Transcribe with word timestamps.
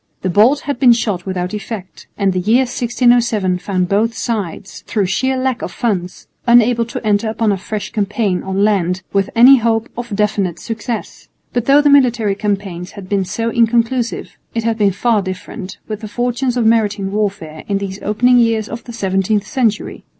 The 0.23 0.31
bolt 0.31 0.61
had 0.61 0.79
been 0.79 0.93
shot 0.93 1.27
without 1.27 1.53
effect, 1.53 2.07
and 2.17 2.33
the 2.33 2.39
year 2.39 2.61
1607 2.63 3.59
found 3.59 3.87
both 3.87 4.15
sides, 4.17 4.83
through 4.87 5.05
sheer 5.05 5.37
lack 5.37 5.61
of 5.61 5.71
funds, 5.71 6.27
unable 6.47 6.85
to 6.85 7.05
enter 7.05 7.29
upon 7.29 7.51
a 7.51 7.57
fresh 7.57 7.91
campaign 7.91 8.41
on 8.41 8.63
land 8.63 9.03
with 9.13 9.29
any 9.35 9.57
hope 9.57 9.89
of 9.95 10.15
definite 10.15 10.57
success. 10.57 11.27
But 11.53 11.65
though 11.65 11.81
the 11.83 11.89
military 11.91 12.33
campaigns 12.33 12.93
had 12.93 13.09
been 13.09 13.25
so 13.25 13.51
inconclusive, 13.51 14.37
it 14.55 14.63
had 14.63 14.79
been 14.79 14.91
far 14.91 15.21
different 15.21 15.77
with 15.87 15.99
the 16.01 16.07
fortunes 16.07 16.57
of 16.57 16.65
maritime 16.65 17.11
warfare 17.11 17.63
in 17.67 17.77
these 17.77 18.01
opening 18.01 18.39
years 18.39 18.67
of 18.67 18.83
the 18.85 18.93
seventeenth 18.93 19.45
century. 19.45 20.03